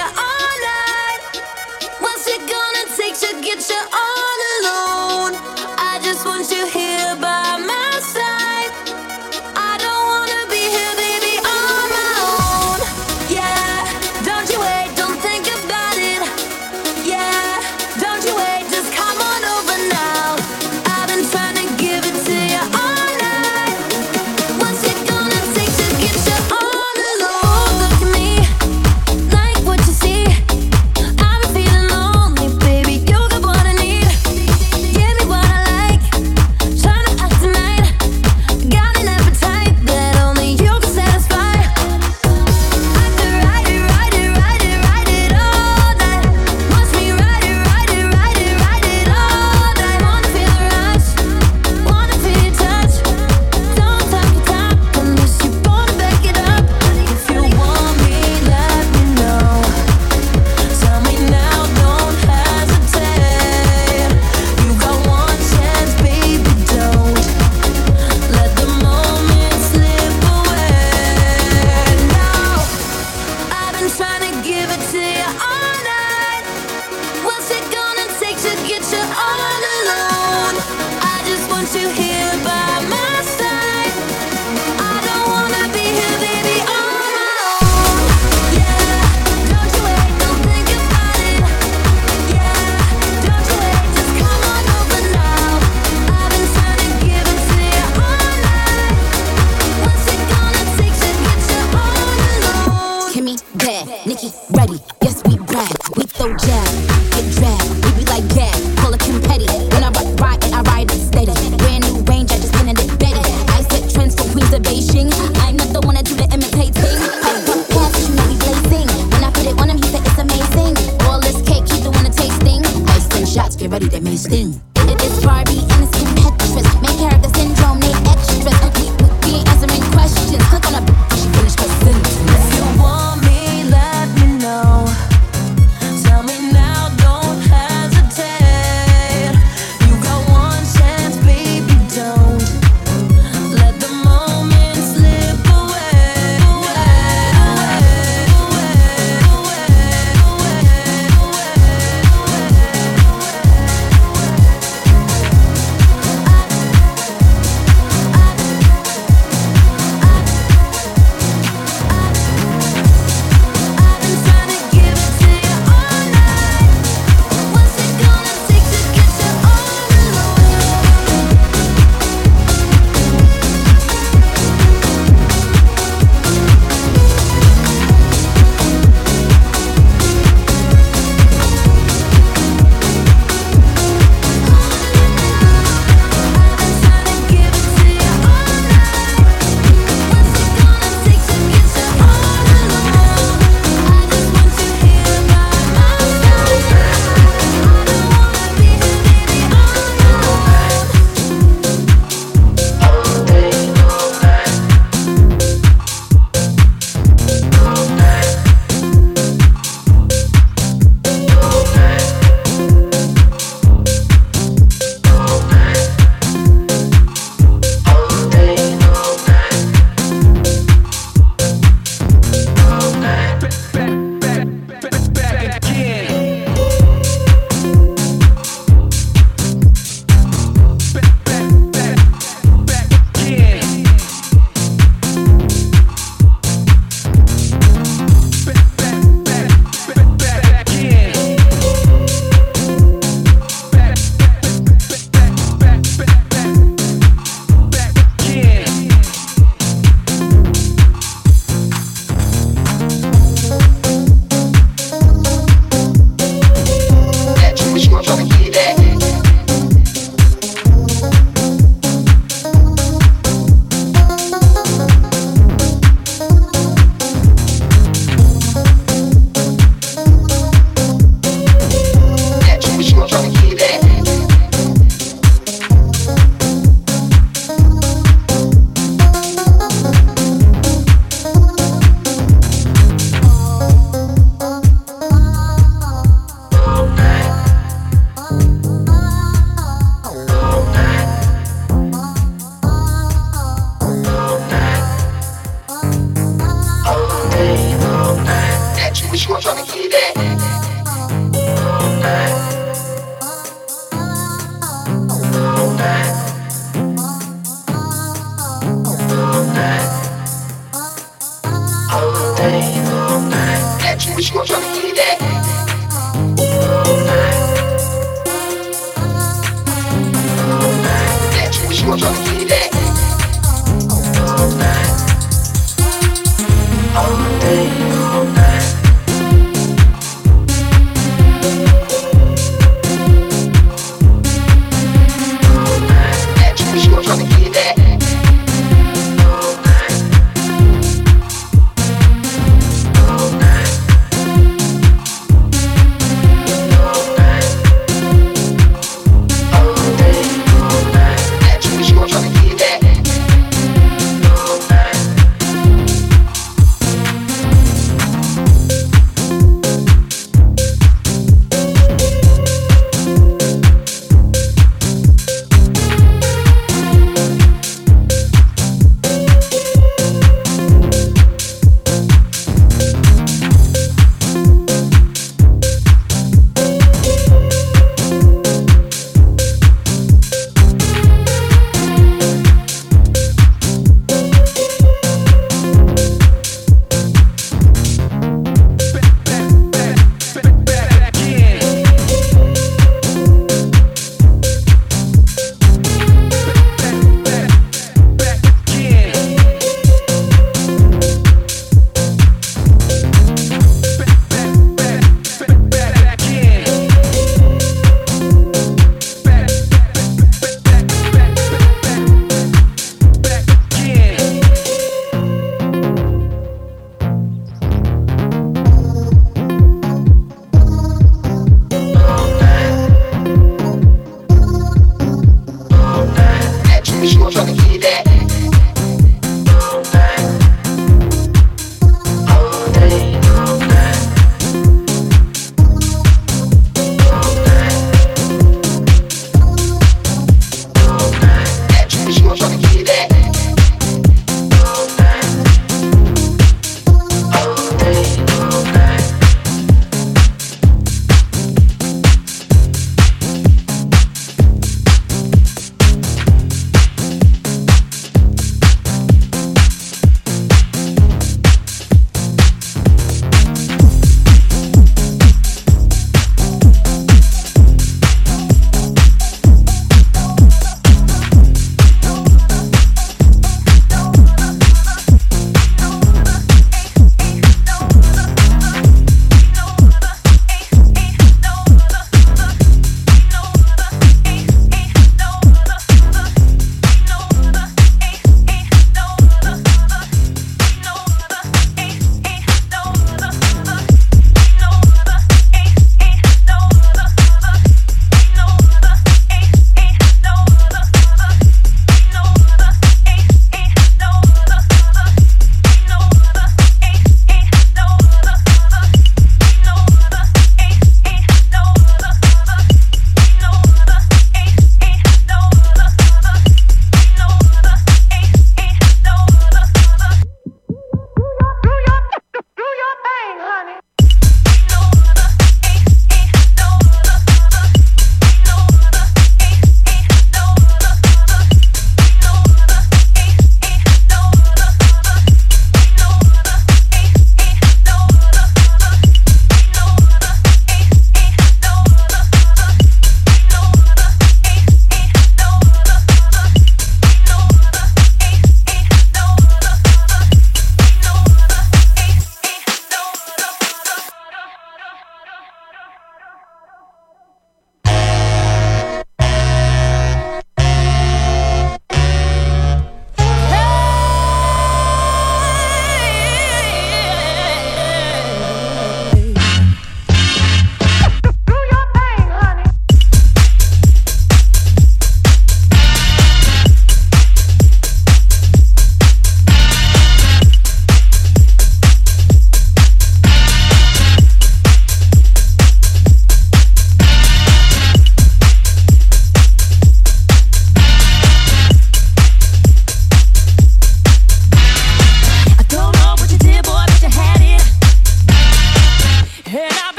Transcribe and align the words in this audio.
you're. 0.00 0.49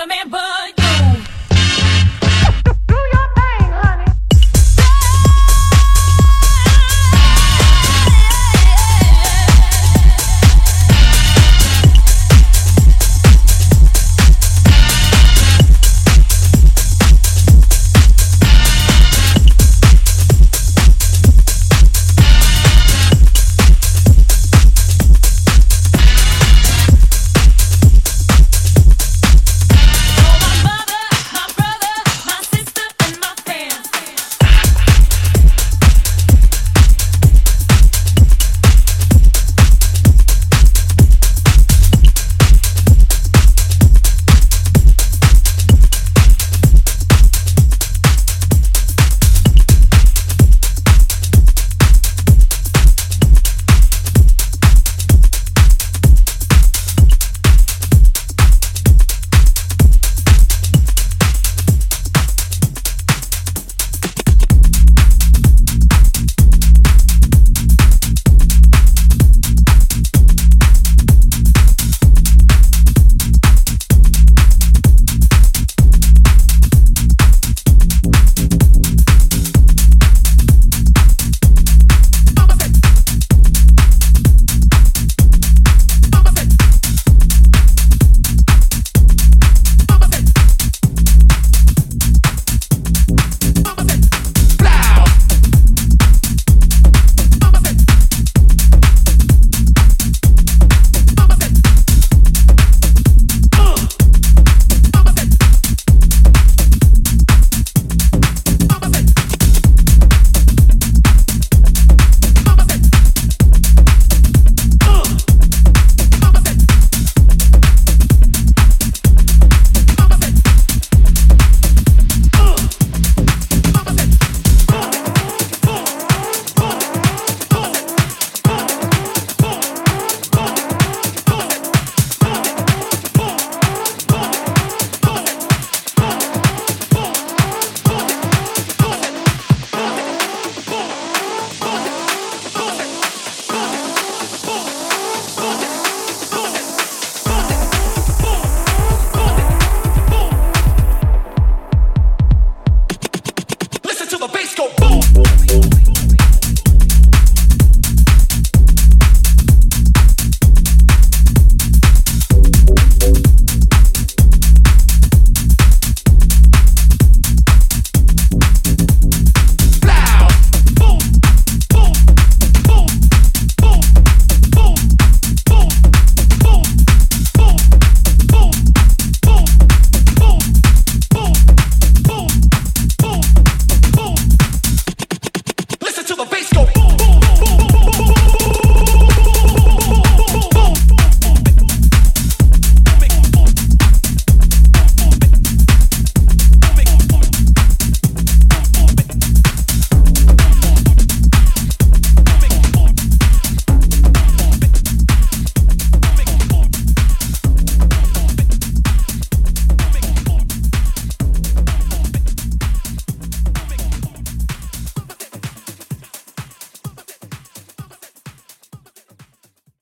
Other 0.00 0.06
man 0.06 0.30
but. 0.30 0.79